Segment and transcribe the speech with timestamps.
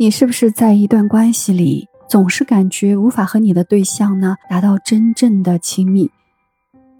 [0.00, 6.08] 你是不是在一段关系里总是感觉无法和你的对象呢达到真正的亲密？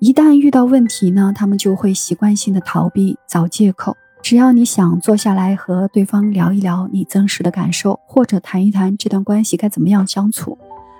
[0.00, 3.96] 一旦遇到问题呢，他们就会习惯性的逃避、找借口。
[4.20, 10.58] 只要你想坐下来和对方聊一聊你真实的感受，或者谈一谈这段关系该怎么样相处，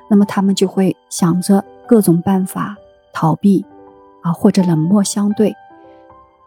[0.09, 2.77] 那么他们就会想着各种办法
[3.12, 3.67] 逃避，
[4.23, 5.53] 啊，或者冷漠相对。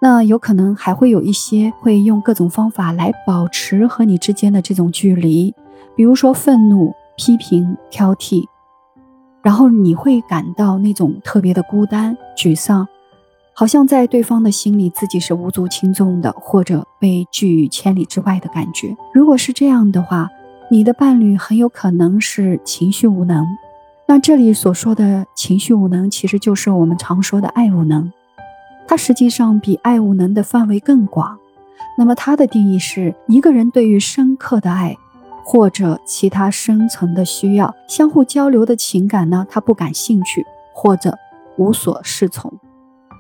[0.04, 5.54] 那有可能还会有一些会用各种方法来保持和你之间的这种距离，
[5.96, 8.48] 比如说愤怒、批评、挑剔，
[9.44, 12.88] 然后你会感到那种特别的孤单、沮丧，
[13.54, 18.98] 好像在对方的心里自己是无足轻重的，或者被拒于千里之外的感觉。
[19.14, 20.28] 如果是这样的话，
[20.72, 23.46] 你的伴侣很有可能是情绪无能。
[24.08, 28.12] 那这里所说的情绪无能，其实就是我们常说的爱无能。
[28.92, 31.40] 它实际上比爱无能的范围更广。
[31.98, 34.98] 那么，它的定义是一个人对于深刻的爱，
[35.46, 41.18] 或者其他深层的需要、相互交流的情感呢，他不感兴趣，或者
[41.56, 42.52] 无所适从。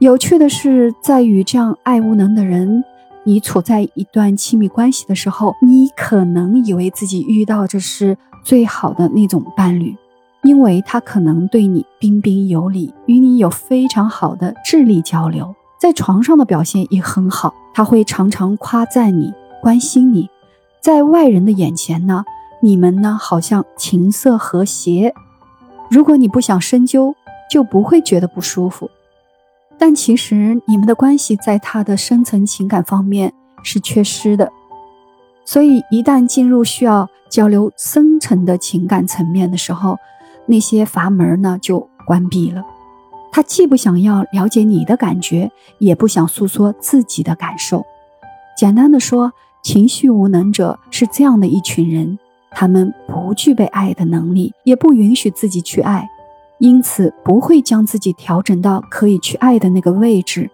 [0.02, 2.84] 有趣的是，在与这样爱无能的人，
[3.24, 9.96] 你处在一段亲密关系的时候，你可能以为自己遇到的是最好的那种伴侣。
[10.44, 17.56] 因为他可能对你彬彬有礼，与你有非常好的智力交流，在床上的表现也很好。
[17.74, 20.30] 他会常常夸赞你，关心你，
[20.80, 22.24] 在外人的眼前呢，
[22.62, 25.16] 你们呢好像琴瑟和谐。
[25.90, 27.16] 如果你不想深究，
[27.50, 28.92] 就不会觉得不舒服。
[29.80, 34.52] 但其实你们的关系在他的深层情感方面是缺失的，
[35.44, 39.98] 所以一旦进入需要交流深层的情感层面的时候，
[40.46, 42.64] 那些阀门呢就关闭了，
[43.32, 47.86] 他既不想要了解你的感觉，也不想诉说自己的感受。
[48.58, 49.32] 简单的说，
[49.64, 52.20] 情绪无能者是这样的一群人，
[52.52, 56.10] 他们不具备爱的能力，也不允许自己去爱，
[56.60, 60.50] 因此不会将自己调整到可以去爱的那个位置。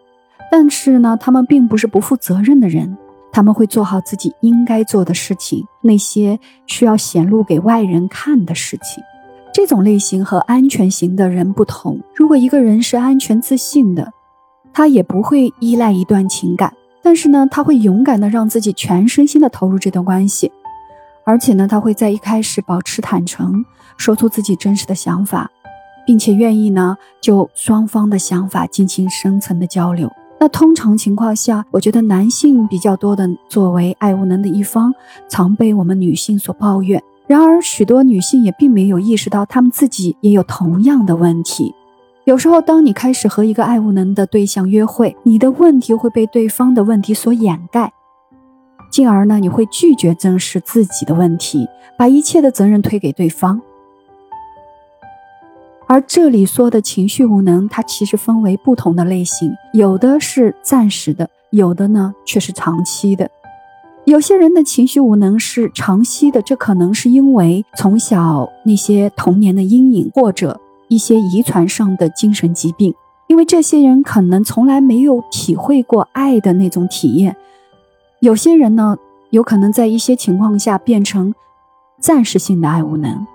[0.52, 2.97] 但是呢，他们并不是不负责任的人，
[3.31, 9.03] 他们会做好自己应该做的事情，那些需要显露给外人看的事情。
[9.53, 12.00] 这种类型和安全型的人不同。
[12.17, 14.11] 如果一个人是安全自信的，
[14.73, 16.73] 他也不会依赖一段情感，
[17.03, 20.51] 但是呢，他会勇敢的让自己全身心的投入这段关系，
[21.23, 23.63] 而且呢，他会在一开始保持坦诚，
[23.97, 25.47] 说出自己真实的想法，
[26.07, 30.11] 并且愿意呢就双方的想法进行深层的交流。
[30.39, 34.91] 那通常情况下，我觉得男性比较多的作为爱无能的一方，
[35.29, 36.99] 常被我们女性所抱怨。
[37.28, 41.75] 然而，许多女性也并没有意识到，她们自己也有同样的问题。
[42.28, 47.94] 有时候，当你开始和一个爱无能的对象约会，你的问题会被对方的问题所掩盖，
[48.92, 51.66] 进而呢，你会拒绝正视自己的问题，
[51.98, 53.62] 把一切的责任推给对方。
[55.88, 63.32] 而这里说的情绪无能，它其实分为不同的类型，有的是暂时的，有的呢却是长期的。
[64.04, 72.94] 有些人的情绪无能是长期的，这可能是因为从小那些童年的阴影，或者一些遗传上的精神疾病。
[73.28, 77.36] 因为这些人可能从来没有体会过爱的那种体验。
[78.22, 78.97] 有些人呢，
[79.31, 81.36] 有可能在一些情况下变成
[82.00, 83.28] 暂时性的爱无能。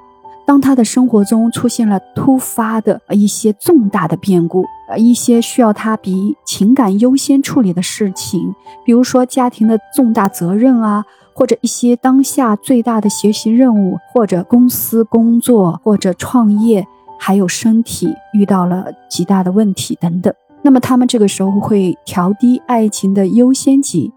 [0.44, 8.54] 当他的生活中出现了突发的一些重大的变故，呃，一些需要他比情感优先处理的事情，
[8.84, 16.86] 比如说家庭的重大责任啊，或者一些当下最大的学习任务，或者公司工作，或者创业，
[17.24, 20.34] 还有身体遇到了极大的问题等等。
[20.60, 24.12] 那么他们这个时候会调低爱情的优先级，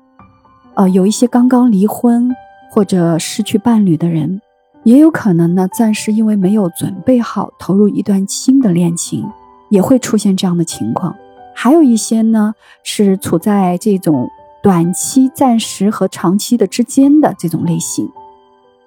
[0.74, 2.36] 呃，有一些刚刚离婚
[2.72, 4.42] 或者失去伴侣的人。
[4.86, 9.24] 也有可能呢，暂时因为没有准备好投入一段新的恋情，
[9.70, 11.16] 也会出现这样的情况。
[11.54, 14.28] 还有一些呢，是处在这种
[14.64, 18.10] 短期、暂时和长期的之间的这种类型。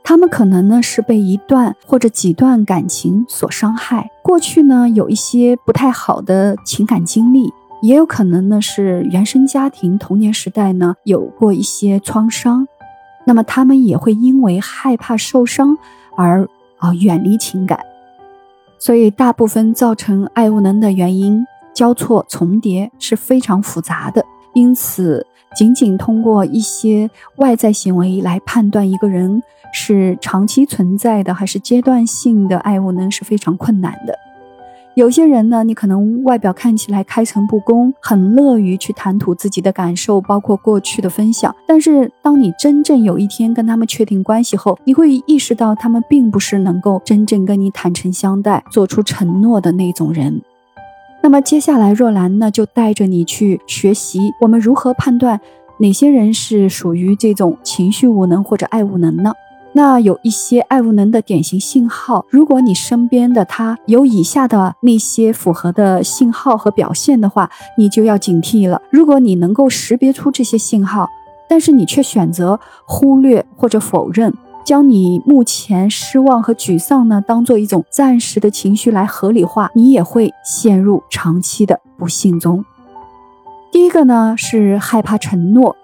[0.09, 7.53] 他们可能呢是被一段或者几段感情所伤害，过去呢有一些不太好的情感经历，
[7.83, 12.67] 也有可能呢是原生家庭童年时代呢有过一些创伤。
[13.27, 15.77] 那么他们也会因为害怕受伤
[16.17, 17.79] 而啊远离情感，
[18.79, 24.25] 所以大部分造成爱无能的原因交错重叠是非常复杂的。
[24.55, 29.43] 因此，仅仅通过一些外在行为来判断一个人
[29.73, 34.15] 是长期存在的还是阶段性的爱无能是非常困难的。
[34.95, 41.55] 有些人呢，你可能外表看起来开诚布公，很乐于去谈吐自己的感受，包括过去的分享。
[41.69, 50.43] 但是，当你真正有一天跟他们确定关系后，你会意识到他们并不是能够真正跟你坦诚相待、做出承诺的那种人。
[51.29, 55.39] 那么，接下来若兰呢，就带着你去学习我们如何判断
[55.77, 59.35] 哪些人是属于这种情绪无能或者爱无能呢？
[59.75, 68.81] 那有一些爱无能的典型信号，如果你身边的他有以下的那些符合的信号和表现的话，你就要警惕了。
[68.89, 71.07] 如果你能够识别出这些信号，
[71.47, 74.33] 但是你却选择忽略或者否认，
[74.65, 82.65] 将你目前失望和沮丧呢当做一种暂时的情绪来合理化，你也会陷入长期的不幸中。
[83.71, 85.77] 第一个呢是害怕承诺。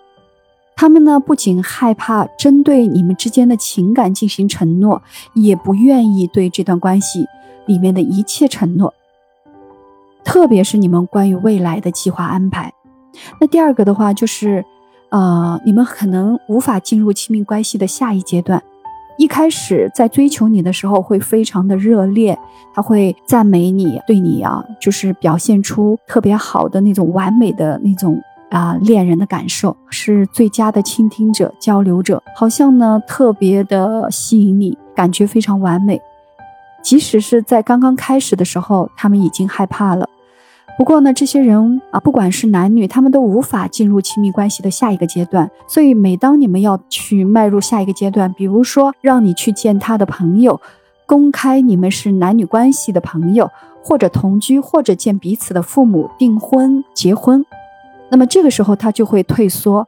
[0.76, 5.00] 他们呢，不仅害怕针对你们之间的情感进行承诺，
[5.32, 7.26] 也不愿意对这段关系
[7.66, 8.92] 里面的一切承诺，
[10.24, 12.72] 特别是你们关于未来的计划安排。
[13.40, 14.64] 那第二个的话就是，
[15.14, 18.60] 呃，你们可能无法进入亲密关系的下一阶段。
[19.16, 22.36] 一开始在追求你的时候会非常的热烈，
[22.74, 28.20] 他会赞美你，对你啊，就是表现出特别好的那种完美的那种。
[28.50, 36.00] 啊，恋人的感受是最佳的倾听者、交流者，好像呢特别的吸引你，感觉非常完美。
[36.80, 40.08] 即使是在刚刚开始的时候，他们已经害怕了。
[40.76, 45.48] 不过呢，这些人啊，不管是男女，他们都无法进入亲密关系的下一个阶段。
[45.68, 50.60] 所以，每当你们要去迈入下一个阶段，比如说让你去见他的朋友，
[51.06, 53.48] 公开你们是男女关系的朋友，
[53.84, 57.46] 或者同居，或者见彼此的父母、订婚、结婚。
[58.10, 59.86] 那么这个时候他就会退缩，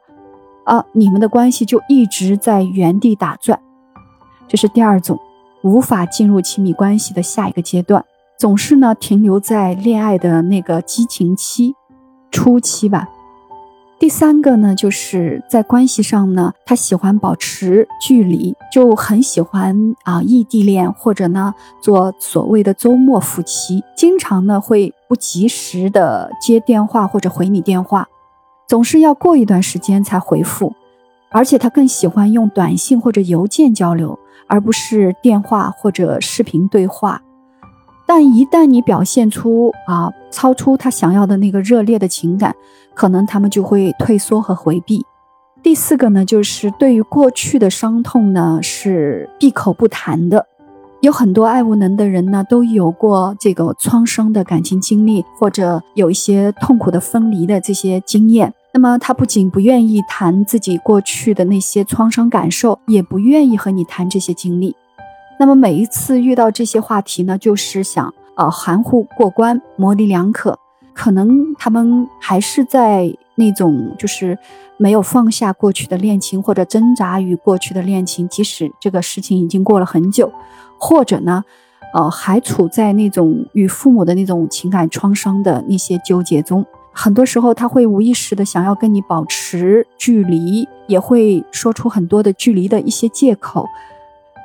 [0.63, 3.59] 啊，你们的关系就一直在原地打转，
[4.47, 5.19] 这是第二种
[5.63, 8.05] 无法进入亲密关系的下一个阶段，
[8.39, 11.75] 总是呢停留在恋爱的那个激情期
[12.31, 13.09] 初期吧。
[13.99, 21.51] 第三个呢，就是在关系上呢，他喜欢保持距离，就很喜欢啊异地恋，或者呢
[21.81, 28.07] 做所谓的周末夫妻，经常呢会不及时的接电话或者回你电话。
[28.67, 30.75] 总是要过一段时间才回复，
[31.31, 37.23] 而且他更喜欢用短信或者邮件交流，而不是电话或者视频对话。
[38.07, 42.55] 但一旦你表现出啊超出他想要的那个热烈的情感，
[42.93, 45.05] 可能他们就会退缩和回避。
[45.61, 50.45] 第四个呢，就是对于过去的伤痛呢是闭口不谈的。
[51.01, 58.51] 有很多爱无能的人呢，都有过这个创伤的感情经历，或者有一些痛苦的分离的这些经验。
[58.73, 64.75] 那么他不仅不愿意谈自己过去的那些创伤感受，也不愿意和你谈这些经历。
[65.39, 70.57] 那么每一次遇到这些话题呢，就是想呃含糊过关，模棱两可。
[70.93, 74.35] 可能他们还是在那种就是
[74.77, 80.31] 没有放下过去的恋情，或者挣扎于过去的恋情，即使这个事情已经过了很久，
[80.79, 81.43] 或者呢，
[81.93, 86.65] 呃还处在那种与父母的那种情感创伤的那些纠结中。
[86.91, 93.67] 很多时候，他会无意识的想要跟你保持距离，也会说出很多的距离的一些借口。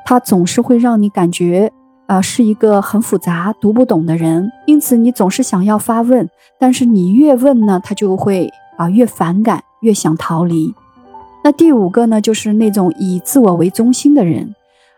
[0.05, 1.73] 他总是会让你感觉，
[2.07, 4.51] 啊，是一个很复杂、读不懂的人。
[4.67, 6.29] 因此，你总是想要发问，
[6.59, 10.75] 但是你越问呢，他就会啊越反感，越想逃离。
[11.45, 14.55] 那第五个呢，就是那种以自我为中心的人，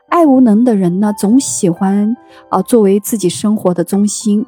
[0.09, 2.17] 爱无能的人呢，总喜欢
[2.49, 4.45] 啊作为自己生活的中心。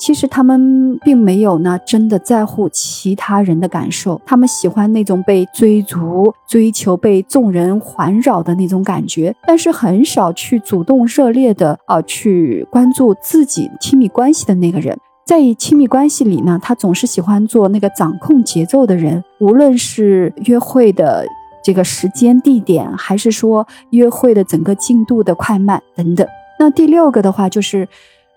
[0.00, 4.18] 其实他们并没有呢，真的在乎其他人的感受。
[4.24, 14.98] 他们喜欢那种被追逐、追求、被众人环绕的那种感觉，但是很少去主动热烈的啊去关注自己亲密关系的那个人。
[15.26, 21.26] 在亲密关系里呢，他总是喜欢做那个掌控节奏的人，无论是约会的
[21.62, 26.26] 这个时间、地点，还是说约会的整个进度的快慢等等。
[26.58, 27.86] 那第六个的话就是。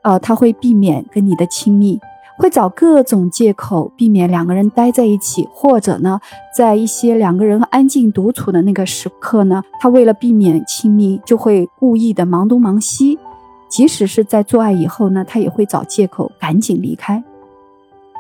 [0.04, 2.00] 呃，他会避免跟你的亲密，
[2.38, 6.20] 会找各种借口避免两个人待在一起，或者呢，
[6.56, 13.18] 在一些两个人安静独处的那个时刻呢，他为了避免亲密，就会故意的忙东忙西，
[13.70, 17.24] 即使是在做爱以后呢，他也会找借口赶紧离开。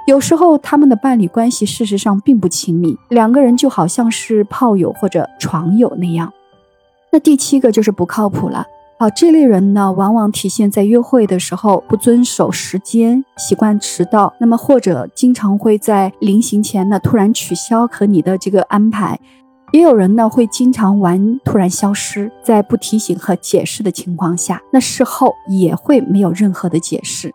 [0.05, 6.31] 有时候他们的伴侣关系事实上并不亲密，两个人就好像是炮友或者床友那样。
[7.11, 8.65] 那第七个就是不靠谱了。
[9.03, 14.33] 啊，这类人呢，往往体现在约会的时候不遵守时间，习惯迟到。
[14.39, 19.19] 那么或者经常会在临行前呢突然取消和你的这个安排。
[19.73, 27.33] 也有人呢会经常玩突然消失，在不提醒和解释的情况下，那事后也会没有任何的解释。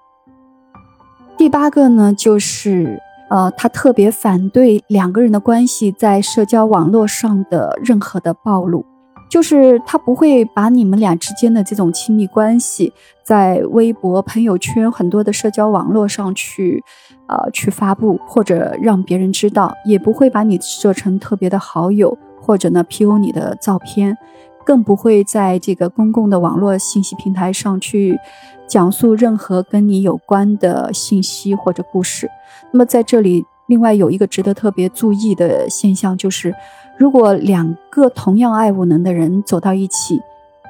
[1.37, 2.99] 第八个呢，就是
[3.29, 8.87] 呃，他特别反对两个人的关系在社交网络上的任何的暴露。
[9.29, 12.93] 就是他不会把你们俩之间的这种亲密关系
[13.23, 16.83] 在微博、朋友圈很多的社交网络上去，
[17.27, 24.17] 呃，去发布或者让别人知道，也不会把你设成特别的好友，或者呢 P.O 你的照片，
[24.65, 28.19] 更不会在这个公共的网络信息平台上去
[28.67, 32.31] 讲述任何跟你有关的信息或者故事。
[32.73, 36.55] 那么在这里，另外有一个值得特别注意的现象就是。
[36.99, 40.21] 如果两个同样爱无能的人走到一起，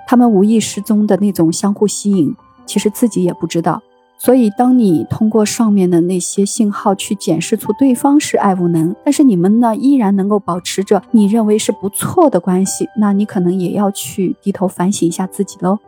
[0.07, 3.83] 他们无意识中的那种相互吸引，其实自己也不知道。
[4.19, 15.79] 所以，当你通过上面的那些信号去检视出对方是爱无能，但是你们呢依然能够保持着你认为是不错的关系，那你可能也要去低头反省一下自己喽。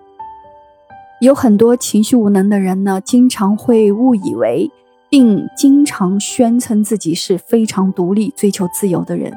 [1.20, 4.70] 有很多情绪无能的人呢，经常会误以为，
[5.11, 9.32] 并经常宣称自己是非常独立、追求自由的人。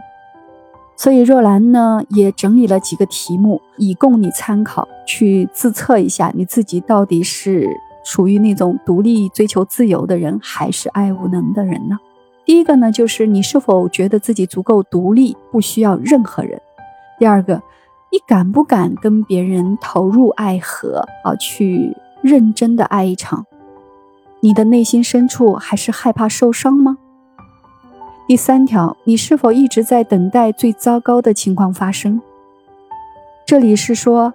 [0.95, 7.67] 所以若兰呢，也整理了几个题目，以供你参考，去自测一下你自己到底是
[8.03, 11.97] 属于那种独立、追求自由的人，还是爱无能的人呢？
[12.45, 16.61] 第一个呢，就是你是否觉得自己足够独立，不需要任何人？
[17.17, 17.61] 第二个，
[18.11, 21.35] 你敢不敢跟别人投入爱河啊？
[21.37, 23.45] 去认真的爱一场？
[24.41, 26.97] 你的内心深处还是害怕受伤吗？
[28.25, 32.21] 第三条，你是否一直在等待最糟糕的情况发生？
[33.45, 34.33] 这里是说，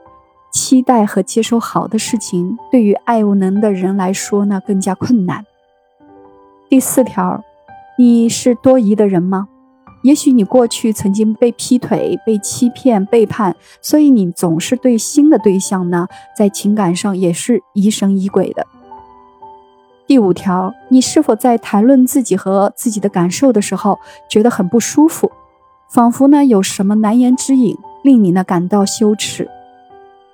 [0.52, 5.46] 期待和接受好的事情，对于爱无能的人来说呢，更加困难。
[6.68, 7.42] 第四条，
[7.96, 9.48] 你是多疑的人吗？
[10.02, 18.66] 也许你过去曾经被劈腿、被欺骗、背叛，所以你总是对新的对象呢，在情感上也是疑神疑鬼的。
[20.08, 25.30] 第五条，你是否在谈论自己和自己的感受的时候，觉得很不舒服，
[25.90, 29.46] 仿佛呢有什么难言之隐，令你呢感到羞耻，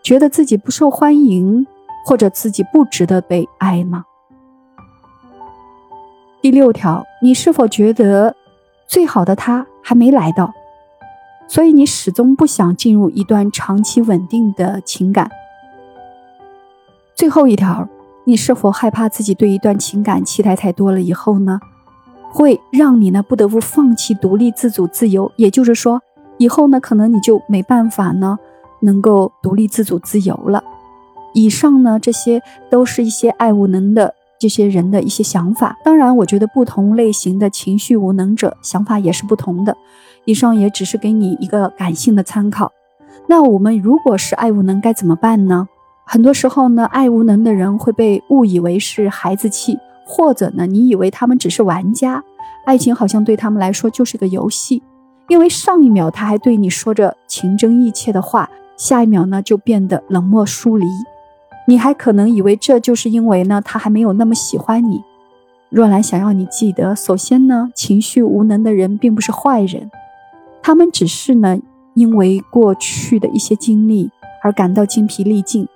[0.00, 1.66] 觉得自己不受欢迎，
[2.06, 4.04] 或者自己不值得被爱吗？
[6.40, 8.36] 第六条，你是否觉得
[8.86, 10.54] 最好的他还没来到，
[11.48, 15.28] 所以你始终不想进入一段长期稳定的情感？
[17.16, 17.88] 最后一条。
[18.24, 21.60] 你是否害怕自己对一段情感期待太多了以后呢，
[22.30, 25.30] 会让你呢不得不放弃独立自主自由？
[25.36, 26.00] 也就是说，
[26.38, 28.38] 以后呢可能你就没办法呢
[28.80, 30.64] 能够独立自主自由了。
[31.34, 35.76] 以上呢这些都是一些爱无能的这些人的一些想法。
[35.84, 39.76] 当然，我觉得不同类型的情绪无能者想法也是不同的。
[40.24, 42.72] 以上也只是给你一个感性的参考。
[43.26, 45.68] 那我们如果是爱无能该怎么办呢？
[46.06, 52.22] 很多时候呢，爱无能的人会被误以为是孩子气，或者呢，你以为他们只是玩家，
[52.66, 54.82] 爱情好像对他们来说就是个游戏。
[55.28, 60.86] 因为上一秒他还对你说着情真意切的话，下一秒呢就变得冷漠疏离。
[61.66, 65.02] 你还可能以为这就是因为呢他还没有那么喜欢你。
[65.70, 69.90] 若兰想要你记得，首先呢，情绪无能的人并不是坏人，
[70.62, 71.58] 他们只是呢
[71.94, 74.10] 因为过去的一些经历
[74.42, 75.66] 而感到精疲力尽。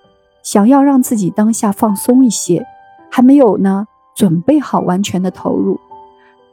[0.50, 2.66] 想要让自己当下放松一些，
[3.10, 3.86] 还没有呢
[4.16, 5.78] 准备好完全的投入。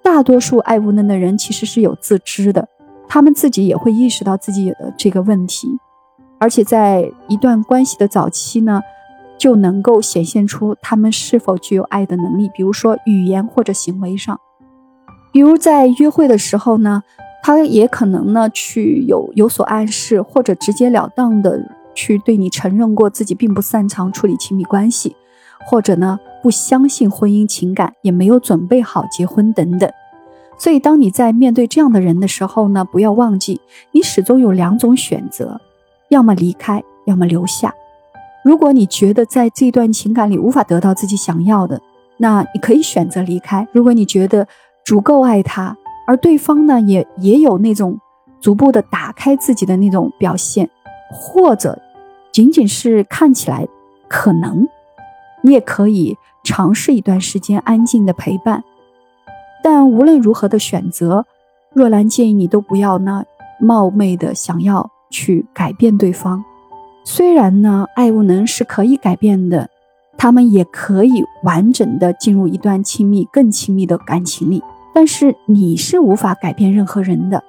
[0.04, 2.68] 大多数爱无能的人其实是有自知的，
[3.08, 5.80] 他们自己也会意识到自己的这个问题，
[6.38, 8.82] 而且在一段关系的早期呢，
[9.38, 12.52] 就能够显现出他们是否具有爱的能力。
[12.54, 14.38] 比如说语言或者行为上，
[15.32, 17.02] 比如在约会的时候呢，
[17.42, 21.66] 他也可能呢去有有所暗示，或者直截了当的。
[21.96, 25.16] 去对你承认过自己并不擅长处理亲密关系，
[25.66, 29.90] 或者呢不相信婚姻情感，也没有准备好结婚等等。
[30.58, 33.60] 所以，当你在面对这样的人的时候呢，不要忘记，
[33.92, 35.60] 你始终有两种选择：
[36.10, 37.74] 要么离开，要么留下。
[38.44, 41.82] 如果你觉得在这段情感里无法得到自己想要的，
[42.18, 43.68] 那你可以选择离开。
[43.74, 44.48] 如果你觉得
[44.86, 45.76] 足够爱他，
[46.08, 48.00] 而对方呢也也有那种
[48.40, 50.70] 逐步的打开自己的那种表现，
[51.12, 51.78] 或者。
[52.36, 53.66] 仅仅是看起来
[54.10, 54.68] 可能，
[55.42, 58.62] 你也可以尝试一段时间安静的陪伴。
[59.64, 61.26] 但无论如何的选择，
[61.72, 63.24] 若兰建议你都不要呢
[63.58, 66.44] 冒昧的想要去改变对方。
[67.06, 69.70] 虽然呢爱无能是可以改变的，
[70.18, 74.62] 他们也可以完整的进入一段亲密、更亲密的感情里，
[74.94, 77.42] 但是你是无法改变任何人的，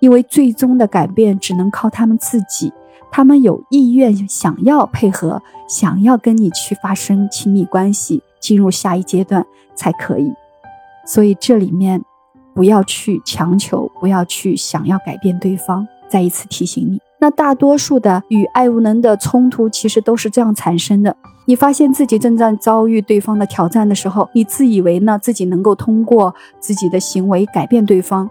[0.00, 2.72] 因为最终的改变只能靠他们自己。
[3.10, 9.44] 他们有意愿想要配合，想要跟你去发生亲密关系，进入下一阶段
[9.74, 10.32] 才可以。
[11.06, 12.02] 所以这里面
[12.54, 15.86] 不要去强求，不要去想要改变对方。
[16.08, 21.16] 再一次提醒你，那大多数的与爱无能的冲突，其实都是这样产生的。
[21.46, 28.30] 你发现自己正在遭遇对方的挑战的时候，你自以为呢自己能够通过自己的行为改变对方，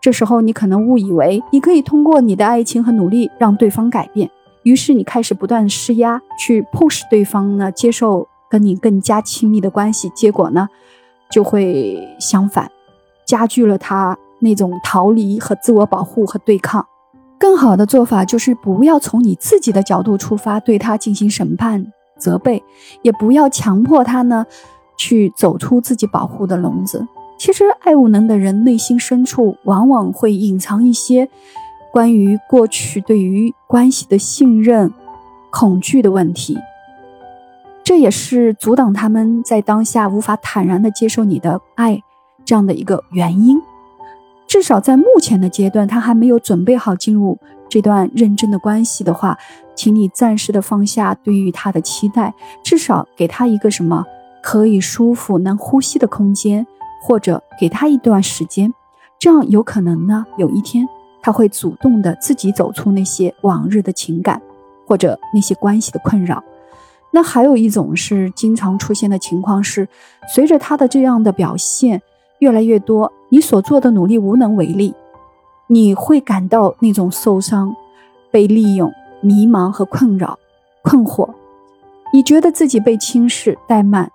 [0.00, 4.30] 这时候你可能误以为你可以通过你的爱情和努力让对方改变，
[4.62, 10.68] 于是你开始不断施压，去迫使对方呢接受跟你更加亲密的关系，结果呢
[11.30, 12.70] 就会相反，
[13.26, 16.86] 加剧了他那种逃离和自我保护和对抗。
[17.38, 21.92] 更好的做法就是不要从你自己的角度出发对他进行审判。
[22.18, 22.64] 责备，
[23.02, 24.46] 也不要强迫他呢，
[24.96, 27.06] 去走出自己保护的笼子。
[27.38, 31.28] 其实，爱无能的人内心深处往往会隐藏一些
[31.92, 34.92] 关于过去对于关系的信任、
[35.50, 36.58] 恐惧的问题，
[37.84, 42.02] 这也是阻挡他们在当下无法坦然的接受你的爱
[42.44, 43.60] 这样的一个原因。
[44.46, 47.38] 至少在目前的阶段，他还没有准备好进入
[47.68, 49.38] 这段认真的关系的话。
[49.74, 54.06] 请你暂时的放下对于他的期待，至少给他一个什么
[54.42, 56.66] 可以舒服、能呼吸的空间，
[57.00, 58.72] 或者给他一段时间，
[59.18, 60.88] 这样有可能呢，有一天
[61.22, 64.40] 他会主动的自己走出那些往日的情感，
[64.86, 66.42] 或者那些关系的困扰。
[67.10, 69.88] 那还有一种是经常出现的情况是，
[70.34, 72.02] 随着他的这样的表现
[72.40, 74.94] 越来越多，你所做的努力无能为力，
[75.66, 77.74] 你会感到那种受伤、
[78.30, 78.92] 被利用。
[79.22, 80.38] 迷茫和困扰、
[80.82, 81.28] 困惑，
[82.12, 84.12] 你觉得自己被轻视、怠慢，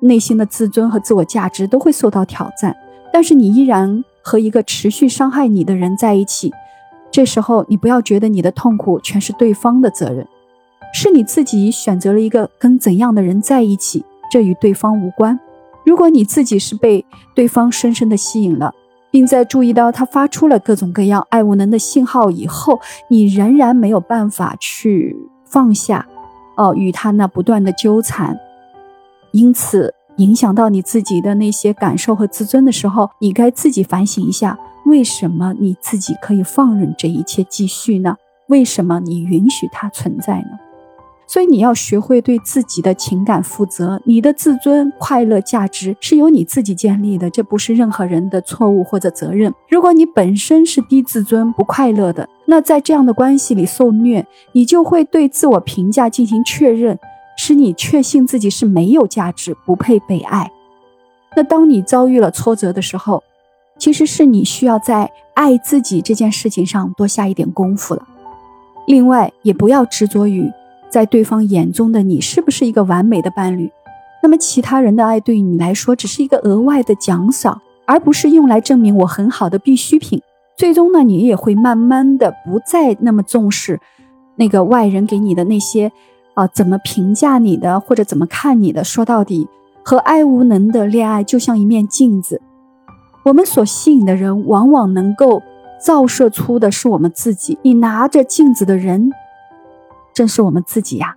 [0.00, 2.76] 内心的自尊和自我价值都会受到挑战。
[3.12, 6.52] 但是你依然和一个持续伤害你的人在一起，
[7.10, 10.26] 这时候你不要觉得你的痛苦全是对方的责任，
[10.92, 15.38] 是你自己选择了一个跟怎样的人在一起，这与对方无关。
[15.84, 17.04] 如果你自己是被
[17.34, 18.74] 对方深深的吸引了。
[19.12, 22.78] 并在注意到他发出了各种各样爱无能的信号以后，
[23.08, 26.06] 你仍然没有办法去放下，
[26.56, 28.38] 哦，与他那不断的纠缠，
[29.32, 38.16] 因此影响到你自己的那些感受和自尊的时候，你该自己反省一下，为什么你自己可以放任这一切继续呢？
[38.48, 40.58] 为什么你允许它存在呢？
[41.26, 49.54] 所以你要学会对自己的情感负责，你的自尊、快乐、价值是由你自己建立的，这不是任何人的错误或者责任。
[49.68, 56.98] 如果你本身是低自尊、不快乐的，那在这样的关系里受虐，你就会对自我评价进行确认，
[57.42, 60.52] 使你确信自己是没有价值、不配被爱。
[61.34, 63.22] 那当你遭遇了挫折的时候，
[63.78, 68.06] 其实是你需要在爱自己这件事情上多下一点功夫了。
[68.86, 70.52] 另外，也不要执着于。
[70.90, 73.70] 在对方眼中的你是不是一个完美的伴侣？
[74.22, 80.20] 那么其他人的爱对于你来说只是一个额外的奖赏，而不是用来证明我很好的必需品。
[80.58, 83.80] 最终呢，你也会慢慢的不再那么重视
[84.36, 85.90] 那个外人给你的那些
[86.34, 88.82] 啊怎么评价你的或者怎么看你的。
[88.84, 89.48] 说到底，
[89.84, 92.40] 和爱无能的恋爱就像一面镜子，
[93.24, 95.42] 我们所吸引的人往往能够
[95.84, 97.58] 照射出的是我们自己。
[97.62, 99.10] 你拿着镜子的人。
[100.12, 101.14] 正是我们自己呀，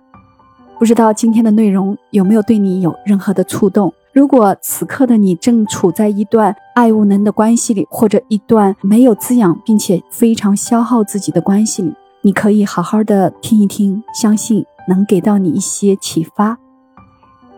[0.78, 3.92] 不知道今天的内容有没有对你有任何的触动？
[4.12, 16.58] 如果此刻的你正处在一段爱无能的关系里，或者一段没有滋养并且非常消耗自己的关系里，你可以好好的听一听，相信能给到你一些启发。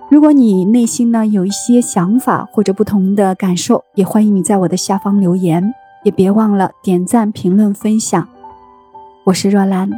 [0.09, 8.29] 如果你内心呢有一些想法或者不同的感受，也欢迎你在我的下方留言，也别忘了点赞、评论、分享。
[9.25, 9.91] 我是若兰，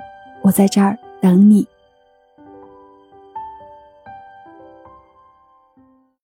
[0.42, 0.98] 我在这儿。
[1.20, 1.66] 等你。